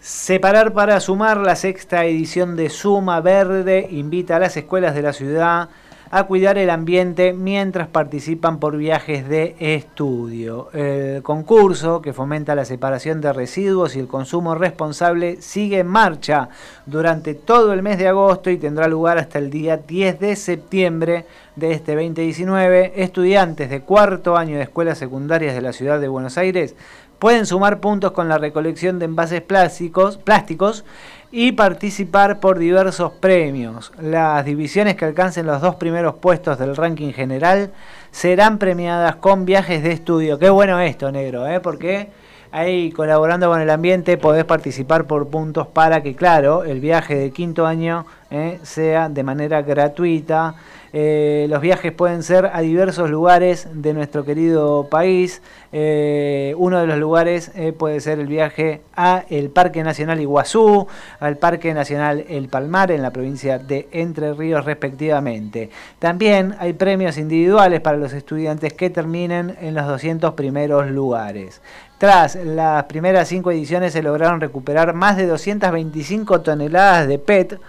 Separar 0.00 0.72
para 0.72 0.98
sumar 0.98 1.36
la 1.36 1.54
sexta 1.56 2.06
edición 2.06 2.56
de 2.56 2.70
Suma 2.70 3.20
Verde 3.20 3.86
invita 3.90 4.36
a 4.36 4.38
las 4.38 4.56
escuelas 4.56 4.94
de 4.94 5.02
la 5.02 5.12
ciudad 5.12 5.68
a 6.10 6.24
cuidar 6.24 6.56
el 6.56 6.70
ambiente 6.70 7.34
mientras 7.34 7.86
participan 7.86 8.58
por 8.58 8.78
viajes 8.78 9.28
de 9.28 9.56
estudio. 9.60 10.70
El 10.72 11.22
concurso, 11.22 12.00
que 12.00 12.14
fomenta 12.14 12.54
la 12.54 12.64
separación 12.64 13.20
de 13.20 13.34
residuos 13.34 13.94
y 13.94 14.00
el 14.00 14.08
consumo 14.08 14.54
responsable, 14.54 15.42
sigue 15.42 15.80
en 15.80 15.86
marcha 15.86 16.48
durante 16.86 17.34
todo 17.34 17.74
el 17.74 17.82
mes 17.82 17.98
de 17.98 18.08
agosto 18.08 18.48
y 18.48 18.56
tendrá 18.56 18.88
lugar 18.88 19.18
hasta 19.18 19.38
el 19.38 19.50
día 19.50 19.76
10 19.76 20.18
de 20.18 20.34
septiembre 20.34 21.26
de 21.56 21.72
este 21.72 21.94
2019. 21.94 22.94
Estudiantes 22.96 23.68
de 23.68 23.82
cuarto 23.82 24.38
año 24.38 24.56
de 24.56 24.62
escuelas 24.62 24.96
secundarias 24.96 25.54
de 25.54 25.60
la 25.60 25.74
ciudad 25.74 26.00
de 26.00 26.08
Buenos 26.08 26.38
Aires 26.38 26.74
pueden 27.20 27.46
sumar 27.46 27.78
puntos 27.78 28.10
con 28.10 28.28
la 28.28 28.38
recolección 28.38 28.98
de 28.98 29.04
envases 29.04 29.42
plásticos, 29.42 30.84
y 31.32 31.52
participar 31.52 32.40
por 32.40 32.58
diversos 32.58 33.12
premios. 33.12 33.92
Las 34.00 34.44
divisiones 34.44 34.96
que 34.96 35.04
alcancen 35.04 35.46
los 35.46 35.60
dos 35.60 35.76
primeros 35.76 36.14
puestos 36.14 36.58
del 36.58 36.74
ranking 36.74 37.12
general 37.12 37.70
serán 38.10 38.58
premiadas 38.58 39.16
con 39.16 39.44
viajes 39.44 39.82
de 39.84 39.92
estudio. 39.92 40.40
Qué 40.40 40.50
bueno 40.50 40.80
esto, 40.80 41.12
negro, 41.12 41.46
¿eh? 41.46 41.60
porque 41.60 42.08
ahí 42.50 42.90
colaborando 42.90 43.48
con 43.48 43.60
el 43.60 43.70
ambiente 43.70 44.16
podés 44.16 44.44
participar 44.44 45.04
por 45.04 45.28
puntos 45.28 45.68
para 45.68 46.02
que, 46.02 46.16
claro, 46.16 46.64
el 46.64 46.80
viaje 46.80 47.14
de 47.14 47.30
quinto 47.30 47.64
año 47.64 48.06
¿eh? 48.30 48.58
sea 48.62 49.08
de 49.08 49.22
manera 49.22 49.62
gratuita. 49.62 50.54
Eh, 50.92 51.46
los 51.48 51.60
viajes 51.60 51.92
pueden 51.92 52.24
ser 52.24 52.50
a 52.52 52.60
diversos 52.62 53.10
lugares 53.10 53.68
de 53.72 53.94
nuestro 53.94 54.24
querido 54.24 54.88
país. 54.90 55.40
Eh, 55.72 56.52
uno 56.58 56.80
de 56.80 56.86
los 56.88 56.98
lugares 56.98 57.52
puede 57.78 58.00
ser 58.00 58.18
el 58.18 58.26
viaje 58.26 58.80
a 58.96 59.24
el 59.30 59.50
Parque 59.50 59.84
Nacional 59.84 60.20
Iguazú, 60.20 60.88
al 61.20 61.36
Parque 61.36 61.72
Nacional 61.74 62.24
El 62.28 62.48
Palmar 62.48 62.90
en 62.90 63.02
la 63.02 63.12
provincia 63.12 63.58
de 63.58 63.88
Entre 63.92 64.32
Ríos 64.34 64.64
respectivamente. 64.64 65.70
También 66.00 66.56
hay 66.58 66.72
premios 66.72 67.18
individuales 67.18 67.80
para 67.80 67.98
los 67.98 68.12
estudiantes 68.12 68.72
que 68.72 68.90
terminen 68.90 69.56
en 69.60 69.74
los 69.74 69.86
200 69.86 70.34
primeros 70.34 70.90
lugares. 70.90 71.60
Tras 72.00 72.34
las 72.34 72.84
primeras 72.84 73.28
cinco 73.28 73.50
ediciones 73.50 73.92
se 73.92 74.02
lograron 74.02 74.40
recuperar 74.40 74.94
más 74.94 75.18
de 75.18 75.26
225 75.26 76.40
toneladas 76.40 77.06
de 77.06 77.18
PET 77.18 77.60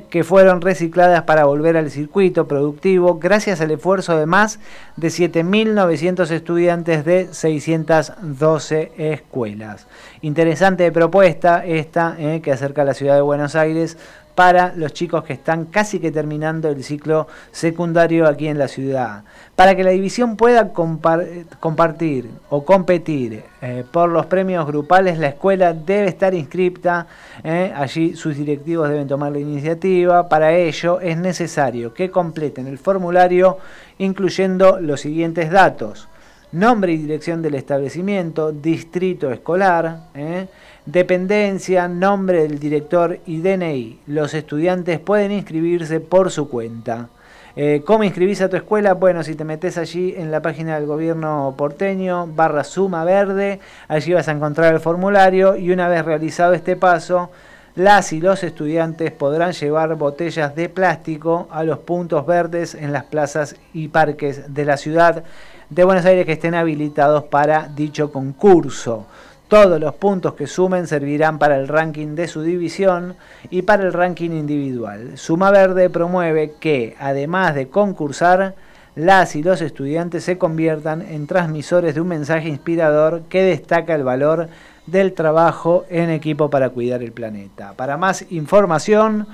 que 0.00 0.24
fueron 0.24 0.60
recicladas 0.60 1.22
para 1.22 1.44
volver 1.44 1.76
al 1.76 1.90
circuito 1.90 2.48
productivo 2.48 3.18
gracias 3.18 3.60
al 3.60 3.70
esfuerzo 3.70 4.16
de 4.16 4.26
más 4.26 4.58
de 4.96 5.08
7.900 5.08 6.30
estudiantes 6.30 7.04
de 7.04 7.28
612 7.32 8.92
escuelas. 8.96 9.86
Interesante 10.24 10.92
propuesta 10.92 11.66
esta 11.66 12.14
eh, 12.16 12.40
que 12.40 12.52
acerca 12.52 12.82
a 12.82 12.84
la 12.84 12.94
ciudad 12.94 13.16
de 13.16 13.22
Buenos 13.22 13.56
Aires 13.56 13.98
para 14.36 14.72
los 14.76 14.92
chicos 14.92 15.24
que 15.24 15.32
están 15.32 15.64
casi 15.64 15.98
que 15.98 16.12
terminando 16.12 16.68
el 16.68 16.84
ciclo 16.84 17.26
secundario 17.50 18.28
aquí 18.28 18.46
en 18.46 18.56
la 18.56 18.68
ciudad. 18.68 19.24
Para 19.56 19.74
que 19.74 19.82
la 19.82 19.90
división 19.90 20.36
pueda 20.36 20.72
compartir 20.72 22.30
o 22.50 22.64
competir 22.64 23.42
eh, 23.60 23.84
por 23.90 24.10
los 24.10 24.26
premios 24.26 24.64
grupales, 24.64 25.18
la 25.18 25.26
escuela 25.26 25.72
debe 25.72 26.06
estar 26.06 26.34
inscripta. 26.34 27.08
Eh, 27.42 27.72
allí 27.74 28.14
sus 28.14 28.36
directivos 28.36 28.88
deben 28.88 29.08
tomar 29.08 29.32
la 29.32 29.40
iniciativa. 29.40 30.28
Para 30.28 30.52
ello 30.52 31.00
es 31.00 31.16
necesario 31.16 31.92
que 31.92 32.12
completen 32.12 32.68
el 32.68 32.78
formulario 32.78 33.58
incluyendo 33.98 34.78
los 34.80 35.00
siguientes 35.00 35.50
datos. 35.50 36.08
Nombre 36.52 36.92
y 36.92 36.98
dirección 36.98 37.42
del 37.42 37.54
establecimiento, 37.54 38.52
distrito 38.52 39.30
escolar, 39.30 40.08
eh, 40.14 40.46
Dependencia, 40.84 41.86
nombre 41.86 42.42
del 42.42 42.58
director 42.58 43.20
y 43.24 43.40
DNI. 43.40 44.00
Los 44.08 44.34
estudiantes 44.34 44.98
pueden 44.98 45.30
inscribirse 45.30 46.00
por 46.00 46.32
su 46.32 46.48
cuenta. 46.48 47.08
Eh, 47.54 47.82
¿Cómo 47.86 48.02
inscribís 48.02 48.40
a 48.40 48.48
tu 48.48 48.56
escuela? 48.56 48.94
Bueno, 48.94 49.22
si 49.22 49.36
te 49.36 49.44
metes 49.44 49.78
allí 49.78 50.12
en 50.16 50.32
la 50.32 50.42
página 50.42 50.74
del 50.74 50.86
gobierno 50.86 51.54
porteño, 51.56 52.26
barra 52.26 52.64
suma 52.64 53.04
verde, 53.04 53.60
allí 53.86 54.12
vas 54.12 54.26
a 54.26 54.32
encontrar 54.32 54.74
el 54.74 54.80
formulario 54.80 55.56
y 55.56 55.70
una 55.70 55.86
vez 55.86 56.04
realizado 56.04 56.52
este 56.52 56.74
paso, 56.74 57.30
las 57.74 58.12
y 58.12 58.20
los 58.20 58.44
estudiantes 58.44 59.12
podrán 59.12 59.52
llevar 59.52 59.94
botellas 59.94 60.54
de 60.54 60.68
plástico 60.68 61.48
a 61.50 61.64
los 61.64 61.78
puntos 61.78 62.26
verdes 62.26 62.74
en 62.74 62.92
las 62.92 63.04
plazas 63.04 63.56
y 63.72 63.88
parques 63.88 64.52
de 64.52 64.64
la 64.66 64.76
ciudad 64.76 65.24
de 65.70 65.84
Buenos 65.84 66.04
Aires 66.04 66.26
que 66.26 66.32
estén 66.32 66.54
habilitados 66.54 67.24
para 67.24 67.68
dicho 67.68 68.12
concurso. 68.12 69.06
Todos 69.48 69.80
los 69.80 69.94
puntos 69.94 70.34
que 70.34 70.46
sumen 70.46 70.86
servirán 70.86 71.38
para 71.38 71.56
el 71.56 71.66
ranking 71.66 72.14
de 72.14 72.28
su 72.28 72.42
división 72.42 73.16
y 73.50 73.62
para 73.62 73.84
el 73.84 73.94
ranking 73.94 74.30
individual. 74.30 75.16
Suma 75.16 75.50
Verde 75.50 75.88
promueve 75.88 76.54
que, 76.60 76.94
además 76.98 77.54
de 77.54 77.68
concursar, 77.68 78.54
las 78.96 79.34
y 79.34 79.42
los 79.42 79.62
estudiantes 79.62 80.24
se 80.24 80.36
conviertan 80.36 81.00
en 81.00 81.26
transmisores 81.26 81.94
de 81.94 82.02
un 82.02 82.08
mensaje 82.08 82.48
inspirador 82.48 83.22
que 83.30 83.42
destaca 83.42 83.94
el 83.94 84.04
valor 84.04 84.48
del 84.86 85.12
trabajo 85.12 85.84
en 85.88 86.10
equipo 86.10 86.50
para 86.50 86.70
cuidar 86.70 87.02
el 87.02 87.12
planeta. 87.12 87.72
Para 87.74 87.96
más 87.96 88.26
información 88.30 89.26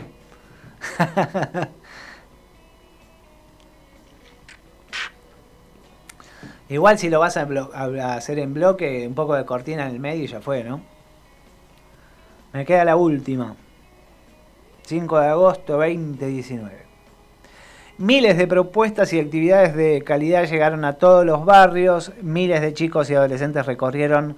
Igual 6.70 6.98
si 6.98 7.10
lo 7.10 7.18
vas 7.18 7.36
a, 7.36 7.48
hacer 8.14 8.38
en 8.38 8.54
bloque, 8.54 9.04
un 9.06 9.14
poco 9.14 9.34
de 9.34 9.44
cortina 9.44 9.86
en 9.86 9.94
el 9.94 9.98
medio 9.98 10.22
y 10.22 10.28
ya 10.28 10.40
fue, 10.40 10.62
¿no? 10.62 10.80
Me 12.52 12.64
queda 12.64 12.84
la 12.84 12.94
última. 12.94 13.56
5 14.86 15.18
de 15.18 15.26
agosto 15.26 15.78
2019. 15.78 16.86
Miles 17.98 18.38
de 18.38 18.46
propuestas 18.46 19.12
y 19.12 19.18
actividades 19.18 19.74
de 19.74 20.02
calidad 20.02 20.48
llegaron 20.48 20.84
a 20.84 20.94
todos 20.94 21.26
los 21.26 21.44
barrios, 21.44 22.12
miles 22.22 22.60
de 22.60 22.72
chicos 22.72 23.10
y 23.10 23.14
adolescentes 23.14 23.66
recorrieron 23.66 24.36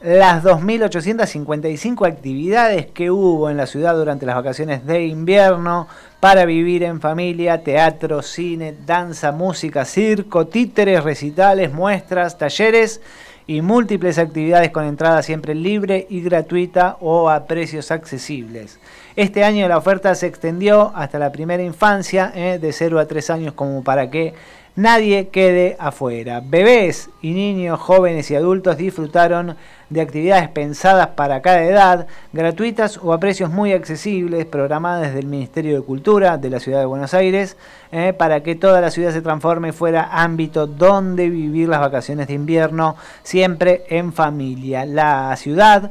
las 0.00 0.42
2.855 0.42 2.08
actividades 2.08 2.86
que 2.86 3.10
hubo 3.10 3.50
en 3.50 3.58
la 3.58 3.66
ciudad 3.66 3.94
durante 3.94 4.24
las 4.24 4.34
vacaciones 4.34 4.86
de 4.86 5.04
invierno 5.04 5.88
para 6.20 6.46
vivir 6.46 6.84
en 6.84 7.02
familia, 7.02 7.62
teatro, 7.62 8.22
cine, 8.22 8.74
danza, 8.86 9.30
música, 9.30 9.84
circo, 9.84 10.46
títeres, 10.46 11.04
recitales, 11.04 11.72
muestras, 11.72 12.38
talleres 12.38 13.02
y 13.46 13.60
múltiples 13.60 14.18
actividades 14.18 14.70
con 14.70 14.84
entrada 14.84 15.22
siempre 15.22 15.54
libre 15.54 16.06
y 16.08 16.22
gratuita 16.22 16.96
o 17.00 17.28
a 17.28 17.46
precios 17.46 17.90
accesibles. 17.90 18.78
Este 19.16 19.44
año 19.44 19.68
la 19.68 19.76
oferta 19.76 20.14
se 20.14 20.28
extendió 20.28 20.92
hasta 20.94 21.18
la 21.18 21.30
primera 21.30 21.62
infancia, 21.62 22.32
eh, 22.34 22.58
de 22.58 22.72
0 22.72 23.00
a 23.00 23.06
3 23.06 23.30
años, 23.30 23.52
como 23.54 23.84
para 23.84 24.10
que 24.10 24.32
nadie 24.76 25.28
quede 25.28 25.76
afuera. 25.78 26.42
Bebés 26.44 27.10
y 27.22 27.32
niños, 27.32 27.80
jóvenes 27.80 28.30
y 28.30 28.34
adultos 28.34 28.76
disfrutaron 28.76 29.56
de 29.90 30.00
actividades 30.00 30.48
pensadas 30.48 31.08
para 31.08 31.42
cada 31.42 31.64
edad, 31.64 32.06
gratuitas 32.32 32.98
o 33.02 33.12
a 33.12 33.18
precios 33.20 33.50
muy 33.50 33.72
accesibles, 33.72 34.46
programadas 34.46 35.08
desde 35.08 35.18
el 35.18 35.26
Ministerio 35.26 35.76
de 35.76 35.82
Cultura 35.82 36.38
de 36.38 36.50
la 36.50 36.60
Ciudad 36.60 36.78
de 36.78 36.86
Buenos 36.86 37.12
Aires, 37.12 37.56
eh, 37.90 38.12
para 38.12 38.42
que 38.42 38.54
toda 38.54 38.80
la 38.80 38.90
ciudad 38.90 39.12
se 39.12 39.20
transforme 39.20 39.72
fuera 39.72 40.08
ámbito 40.12 40.66
donde 40.66 41.28
vivir 41.28 41.68
las 41.68 41.80
vacaciones 41.80 42.28
de 42.28 42.34
invierno, 42.34 42.96
siempre 43.22 43.84
en 43.88 44.12
familia. 44.12 44.86
La 44.86 45.34
ciudad 45.36 45.90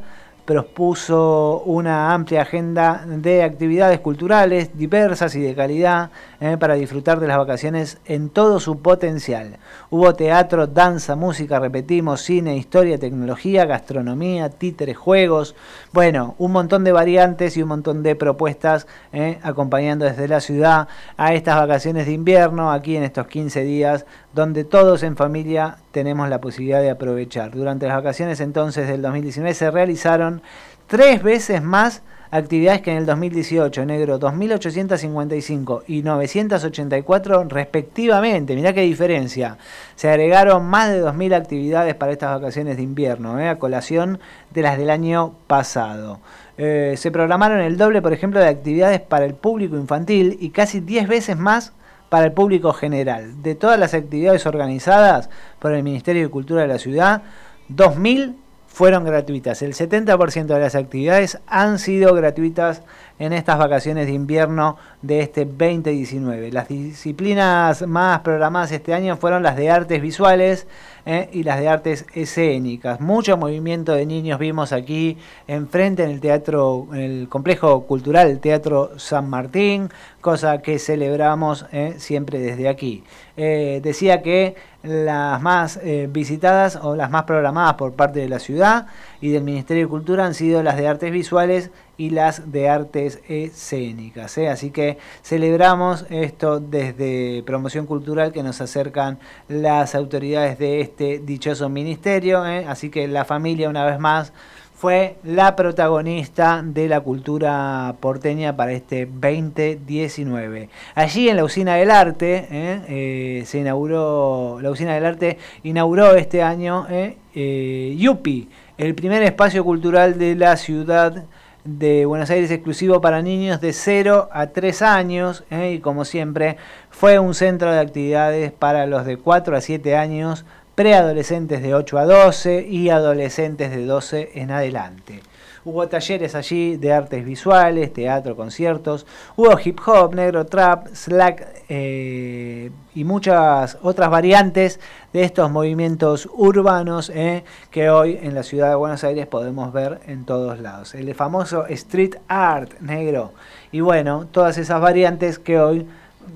propuso 0.50 1.62
una 1.64 2.12
amplia 2.12 2.42
agenda 2.42 3.04
de 3.06 3.44
actividades 3.44 4.00
culturales 4.00 4.76
diversas 4.76 5.36
y 5.36 5.40
de 5.40 5.54
calidad 5.54 6.10
eh, 6.40 6.56
para 6.58 6.74
disfrutar 6.74 7.20
de 7.20 7.28
las 7.28 7.38
vacaciones 7.38 7.98
en 8.04 8.30
todo 8.30 8.58
su 8.58 8.82
potencial. 8.82 9.58
Hubo 9.90 10.12
teatro, 10.16 10.66
danza, 10.66 11.14
música, 11.14 11.60
repetimos, 11.60 12.22
cine, 12.22 12.56
historia, 12.56 12.98
tecnología, 12.98 13.64
gastronomía, 13.64 14.50
títeres, 14.50 14.96
juegos, 14.96 15.54
bueno, 15.92 16.34
un 16.38 16.50
montón 16.50 16.82
de 16.82 16.90
variantes 16.90 17.56
y 17.56 17.62
un 17.62 17.68
montón 17.68 18.02
de 18.02 18.16
propuestas 18.16 18.88
eh, 19.12 19.38
acompañando 19.44 20.04
desde 20.04 20.26
la 20.26 20.40
ciudad 20.40 20.88
a 21.16 21.32
estas 21.32 21.60
vacaciones 21.60 22.06
de 22.06 22.12
invierno, 22.12 22.72
aquí 22.72 22.96
en 22.96 23.04
estos 23.04 23.28
15 23.28 23.62
días, 23.62 24.04
donde 24.32 24.64
todos 24.64 25.02
en 25.02 25.16
familia 25.16 25.76
tenemos 25.92 26.28
la 26.28 26.40
posibilidad 26.40 26.80
de 26.80 26.90
aprovechar. 26.90 27.50
Durante 27.50 27.86
las 27.86 27.96
vacaciones 27.96 28.40
entonces 28.40 28.88
del 28.88 29.02
2019 29.02 29.54
se 29.54 29.70
realizaron 29.70 30.42
tres 30.86 31.22
veces 31.22 31.62
más 31.62 32.02
actividades 32.30 32.80
que 32.80 32.92
en 32.92 32.98
el 32.98 33.06
2018, 33.06 33.84
negro 33.86 34.20
2.855 34.20 35.82
y 35.88 36.02
984 36.02 37.44
respectivamente. 37.44 38.54
Mirá 38.54 38.72
qué 38.72 38.82
diferencia. 38.82 39.58
Se 39.96 40.08
agregaron 40.08 40.64
más 40.66 40.90
de 40.90 41.02
2.000 41.02 41.34
actividades 41.34 41.94
para 41.94 42.12
estas 42.12 42.40
vacaciones 42.40 42.76
de 42.76 42.82
invierno, 42.82 43.40
¿eh? 43.40 43.48
a 43.48 43.58
colación 43.58 44.20
de 44.50 44.62
las 44.62 44.78
del 44.78 44.90
año 44.90 45.34
pasado. 45.46 46.20
Eh, 46.56 46.94
se 46.96 47.10
programaron 47.10 47.60
el 47.60 47.76
doble, 47.76 48.02
por 48.02 48.12
ejemplo, 48.12 48.38
de 48.38 48.46
actividades 48.46 49.00
para 49.00 49.24
el 49.24 49.34
público 49.34 49.76
infantil 49.76 50.36
y 50.40 50.50
casi 50.50 50.80
10 50.80 51.08
veces 51.08 51.36
más 51.36 51.72
para 52.10 52.26
el 52.26 52.32
público 52.32 52.74
general. 52.74 53.42
De 53.42 53.54
todas 53.54 53.78
las 53.78 53.94
actividades 53.94 54.44
organizadas 54.44 55.30
por 55.58 55.72
el 55.72 55.82
Ministerio 55.82 56.22
de 56.22 56.28
Cultura 56.28 56.62
de 56.62 56.68
la 56.68 56.78
ciudad, 56.78 57.22
2.000 57.70 58.34
fueron 58.66 59.04
gratuitas. 59.04 59.62
El 59.62 59.74
70% 59.74 60.46
de 60.46 60.60
las 60.60 60.74
actividades 60.74 61.38
han 61.46 61.78
sido 61.78 62.12
gratuitas 62.14 62.82
en 63.20 63.34
estas 63.34 63.58
vacaciones 63.58 64.06
de 64.06 64.12
invierno 64.12 64.78
de 65.02 65.20
este 65.20 65.44
2019. 65.44 66.50
Las 66.50 66.68
disciplinas 66.68 67.86
más 67.86 68.20
programadas 68.20 68.72
este 68.72 68.94
año 68.94 69.16
fueron 69.18 69.42
las 69.42 69.56
de 69.56 69.70
artes 69.70 70.00
visuales 70.00 70.66
eh, 71.04 71.28
y 71.30 71.42
las 71.42 71.60
de 71.60 71.68
artes 71.68 72.06
escénicas. 72.14 72.98
Mucho 72.98 73.36
movimiento 73.36 73.92
de 73.92 74.06
niños 74.06 74.38
vimos 74.38 74.72
aquí 74.72 75.18
enfrente 75.46 76.02
en 76.02 76.10
el 76.10 76.20
teatro, 76.20 76.88
en 76.92 77.00
el 77.00 77.28
complejo 77.28 77.82
cultural 77.82 78.38
Teatro 78.40 78.98
San 78.98 79.28
Martín, 79.28 79.90
cosa 80.22 80.62
que 80.62 80.78
celebramos 80.78 81.66
eh, 81.72 81.96
siempre 81.98 82.38
desde 82.38 82.70
aquí. 82.70 83.04
Eh, 83.36 83.80
decía 83.82 84.22
que 84.22 84.56
las 84.82 85.42
más 85.42 85.78
visitadas 86.08 86.76
o 86.76 86.96
las 86.96 87.10
más 87.10 87.24
programadas 87.24 87.74
por 87.74 87.92
parte 87.92 88.20
de 88.20 88.30
la 88.30 88.38
ciudad 88.38 88.86
y 89.20 89.30
del 89.30 89.42
Ministerio 89.42 89.84
de 89.84 89.90
Cultura 89.90 90.24
han 90.24 90.34
sido 90.34 90.62
las 90.62 90.76
de 90.76 90.88
artes 90.88 91.12
visuales 91.12 91.70
y 92.00 92.10
las 92.10 92.50
de 92.50 92.70
artes 92.70 93.20
escénicas. 93.28 94.38
¿eh? 94.38 94.48
Así 94.48 94.70
que 94.70 94.96
celebramos 95.22 96.06
esto 96.08 96.58
desde 96.58 97.42
Promoción 97.44 97.84
Cultural 97.84 98.32
que 98.32 98.42
nos 98.42 98.62
acercan 98.62 99.18
las 99.48 99.94
autoridades 99.94 100.58
de 100.58 100.80
este 100.80 101.18
dichoso 101.18 101.68
ministerio. 101.68 102.46
¿eh? 102.46 102.64
Así 102.66 102.88
que 102.88 103.06
la 103.06 103.26
familia 103.26 103.68
una 103.68 103.84
vez 103.84 103.98
más 103.98 104.32
fue 104.74 105.16
la 105.24 105.56
protagonista 105.56 106.62
de 106.64 106.88
la 106.88 107.02
cultura 107.02 107.96
porteña 108.00 108.56
para 108.56 108.72
este 108.72 109.04
2019. 109.04 110.70
Allí 110.94 111.28
en 111.28 111.36
la 111.36 111.44
usina 111.44 111.74
del 111.74 111.90
arte, 111.90 112.48
¿eh? 112.50 113.42
se 113.44 113.58
inauguró, 113.58 114.58
la 114.62 114.70
usina 114.70 114.94
del 114.94 115.04
arte 115.04 115.36
inauguró 115.64 116.14
este 116.14 116.42
año 116.42 116.86
Yupi, 117.34 118.48
el 118.80 118.94
primer 118.94 119.22
espacio 119.22 119.62
cultural 119.62 120.18
de 120.18 120.34
la 120.34 120.56
ciudad 120.56 121.24
de 121.64 122.06
Buenos 122.06 122.30
Aires 122.30 122.50
exclusivo 122.50 123.02
para 123.02 123.20
niños 123.20 123.60
de 123.60 123.74
0 123.74 124.30
a 124.32 124.46
3 124.46 124.80
años 124.80 125.44
¿eh? 125.50 125.72
y 125.72 125.80
como 125.80 126.06
siempre 126.06 126.56
fue 126.88 127.18
un 127.18 127.34
centro 127.34 127.70
de 127.70 127.78
actividades 127.78 128.52
para 128.52 128.86
los 128.86 129.04
de 129.04 129.18
4 129.18 129.54
a 129.54 129.60
7 129.60 129.96
años 129.96 130.46
preadolescentes 130.74 131.60
de 131.60 131.74
8 131.74 131.98
a 131.98 132.06
12 132.06 132.68
y 132.70 132.88
adolescentes 132.88 133.70
de 133.70 133.84
12 133.84 134.30
en 134.36 134.50
adelante. 134.50 135.20
Hubo 135.62 135.86
talleres 135.88 136.34
allí 136.34 136.78
de 136.78 136.90
artes 136.92 137.22
visuales, 137.22 137.92
teatro, 137.92 138.34
conciertos. 138.34 139.06
Hubo 139.36 139.58
hip 139.62 139.78
hop, 139.86 140.14
negro 140.14 140.46
trap, 140.46 140.88
slack 140.94 141.64
eh, 141.68 142.70
y 142.94 143.04
muchas 143.04 143.76
otras 143.82 144.08
variantes 144.08 144.80
de 145.12 145.22
estos 145.22 145.50
movimientos 145.50 146.28
urbanos 146.32 147.10
eh, 147.14 147.44
que 147.70 147.90
hoy 147.90 148.18
en 148.22 148.34
la 148.34 148.42
ciudad 148.42 148.70
de 148.70 148.74
Buenos 148.76 149.04
Aires 149.04 149.26
podemos 149.26 149.70
ver 149.70 150.00
en 150.06 150.24
todos 150.24 150.60
lados. 150.60 150.94
El 150.94 151.14
famoso 151.14 151.66
street 151.66 152.16
art 152.26 152.80
negro. 152.80 153.32
Y 153.70 153.80
bueno, 153.80 154.26
todas 154.30 154.56
esas 154.56 154.80
variantes 154.80 155.38
que 155.38 155.60
hoy 155.60 155.86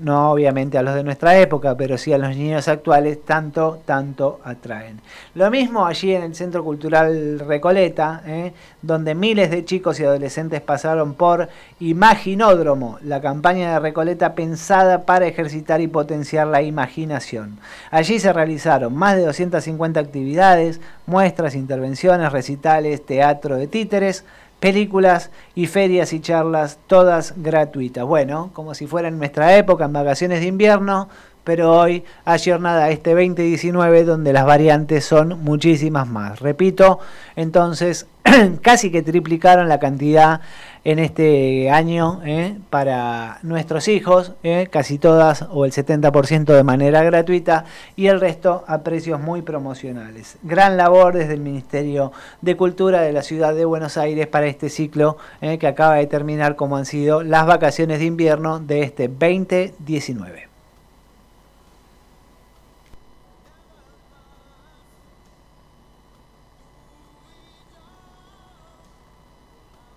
no 0.01 0.31
obviamente 0.31 0.77
a 0.77 0.81
los 0.81 0.95
de 0.95 1.03
nuestra 1.03 1.37
época, 1.37 1.75
pero 1.75 1.97
sí 1.97 2.11
a 2.13 2.17
los 2.17 2.35
niños 2.35 2.67
actuales, 2.67 3.23
tanto, 3.23 3.79
tanto 3.85 4.39
atraen. 4.43 4.99
Lo 5.33 5.49
mismo 5.49 5.85
allí 5.85 6.13
en 6.13 6.23
el 6.23 6.35
Centro 6.35 6.63
Cultural 6.63 7.39
Recoleta, 7.39 8.21
¿eh? 8.25 8.53
donde 8.81 9.15
miles 9.15 9.51
de 9.51 9.65
chicos 9.65 9.99
y 9.99 10.03
adolescentes 10.03 10.61
pasaron 10.61 11.13
por 11.13 11.49
Imaginódromo, 11.79 12.99
la 13.03 13.21
campaña 13.21 13.73
de 13.73 13.79
Recoleta 13.79 14.35
pensada 14.35 15.05
para 15.05 15.27
ejercitar 15.27 15.81
y 15.81 15.87
potenciar 15.87 16.47
la 16.47 16.61
imaginación. 16.61 17.59
Allí 17.91 18.19
se 18.19 18.33
realizaron 18.33 18.95
más 18.95 19.15
de 19.15 19.25
250 19.25 19.99
actividades, 19.99 20.81
muestras, 21.05 21.55
intervenciones, 21.55 22.31
recitales, 22.31 23.05
teatro 23.05 23.57
de 23.57 23.67
títeres, 23.67 24.25
películas 24.59 25.31
y 25.53 25.67
ferias 25.67 26.13
y 26.13 26.19
charlas, 26.19 26.79
todas 26.87 27.33
gratuitas. 27.37 28.05
Bueno, 28.05 28.51
como 28.53 28.73
si 28.73 28.87
fuera 28.87 29.07
en 29.07 29.17
nuestra 29.17 29.55
época, 29.57 29.85
en 29.85 29.93
vacaciones 29.93 30.39
de 30.41 30.47
invierno, 30.47 31.09
pero 31.43 31.71
hoy 31.79 32.03
hay 32.25 32.39
jornada 32.43 32.89
este 32.89 33.11
2019 33.13 34.03
donde 34.03 34.33
las 34.33 34.45
variantes 34.45 35.05
son 35.05 35.43
muchísimas 35.43 36.07
más. 36.07 36.39
Repito, 36.39 36.99
entonces 37.35 38.07
casi 38.61 38.91
que 38.91 39.01
triplicaron 39.01 39.67
la 39.67 39.79
cantidad 39.79 40.41
en 40.83 40.99
este 40.99 41.71
año 41.71 42.21
¿eh? 42.25 42.57
para 42.69 43.39
nuestros 43.41 43.87
hijos, 43.87 44.33
¿eh? 44.43 44.67
casi 44.71 44.99
todas 44.99 45.47
o 45.49 45.65
el 45.65 45.71
70% 45.71 46.45
de 46.45 46.63
manera 46.63 47.03
gratuita 47.03 47.65
y 47.95 48.07
el 48.07 48.19
resto 48.19 48.63
a 48.67 48.81
precios 48.81 49.19
muy 49.19 49.41
promocionales. 49.41 50.37
Gran 50.43 50.77
labor 50.77 51.15
desde 51.15 51.33
el 51.33 51.41
Ministerio 51.41 52.11
de 52.41 52.55
Cultura 52.55 53.01
de 53.01 53.13
la 53.13 53.23
Ciudad 53.23 53.55
de 53.55 53.65
Buenos 53.65 53.97
Aires 53.97 54.27
para 54.27 54.45
este 54.45 54.69
ciclo 54.69 55.17
¿eh? 55.41 55.57
que 55.57 55.67
acaba 55.67 55.95
de 55.95 56.05
terminar 56.05 56.55
como 56.55 56.77
han 56.77 56.85
sido 56.85 57.23
las 57.23 57.47
vacaciones 57.47 57.99
de 57.99 58.05
invierno 58.05 58.59
de 58.59 58.83
este 58.83 59.07
2019. 59.07 60.44